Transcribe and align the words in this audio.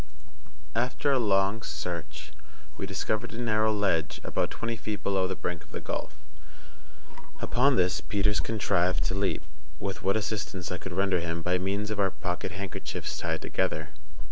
After 0.75 1.11
a 1.11 1.19
long 1.19 1.61
search 1.61 2.31
we 2.75 2.87
discovered 2.87 3.33
a 3.33 3.37
narrow 3.39 3.71
ledge 3.71 4.19
about 4.23 4.49
twenty 4.49 4.75
feet 4.75 5.03
below 5.03 5.27
the 5.27 5.35
brink 5.35 5.63
of 5.63 5.69
the 5.69 5.79
gulf; 5.79 6.15
upon 7.39 7.75
this 7.75 8.01
Peters 8.01 8.39
contrived 8.39 9.03
to 9.03 9.13
leap, 9.13 9.43
with 9.79 10.01
what 10.01 10.17
assistance 10.17 10.71
I 10.71 10.79
could 10.79 10.93
render 10.93 11.19
him 11.19 11.43
by 11.43 11.59
means 11.59 11.91
of 11.91 11.99
our 11.99 12.09
pocket 12.09 12.51
handkerchiefs 12.53 13.19
tied 13.19 13.43
together. 13.43 13.89